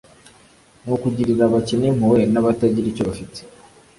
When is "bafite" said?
3.09-3.39